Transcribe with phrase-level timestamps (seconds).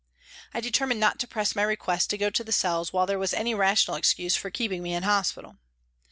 [0.51, 3.35] I determined not to press my request to go to the cells while there was
[3.35, 5.57] any rational excuse for keeping me in hospital.